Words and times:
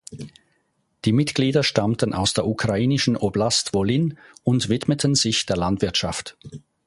Die 1.05 1.11
Mitglieder 1.11 1.61
stammten 1.61 2.15
aus 2.15 2.33
der 2.33 2.47
ukrainischen 2.47 3.15
Oblast 3.15 3.75
Wolyn 3.75 4.17
und 4.43 4.67
widmeten 4.67 5.13
sich 5.13 5.45
der 5.45 5.57
Landwirtschaft. 5.57 6.39